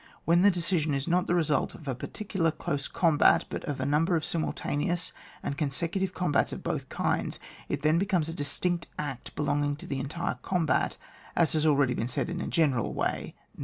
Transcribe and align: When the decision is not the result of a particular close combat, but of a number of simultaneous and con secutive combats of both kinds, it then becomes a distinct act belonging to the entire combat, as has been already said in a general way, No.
When 0.25 0.41
the 0.41 0.49
decision 0.49 0.95
is 0.95 1.07
not 1.07 1.27
the 1.27 1.35
result 1.35 1.75
of 1.75 1.87
a 1.87 1.93
particular 1.93 2.49
close 2.49 2.87
combat, 2.87 3.45
but 3.51 3.63
of 3.65 3.79
a 3.79 3.85
number 3.85 4.15
of 4.15 4.25
simultaneous 4.25 5.13
and 5.43 5.55
con 5.55 5.69
secutive 5.69 6.15
combats 6.15 6.51
of 6.51 6.63
both 6.63 6.89
kinds, 6.89 7.37
it 7.69 7.83
then 7.83 7.99
becomes 7.99 8.27
a 8.27 8.33
distinct 8.33 8.87
act 8.97 9.35
belonging 9.35 9.75
to 9.75 9.85
the 9.85 9.99
entire 9.99 10.39
combat, 10.41 10.97
as 11.35 11.53
has 11.53 11.61
been 11.65 11.69
already 11.69 12.07
said 12.07 12.29
in 12.31 12.41
a 12.41 12.47
general 12.47 12.95
way, 12.95 13.35
No. 13.55 13.59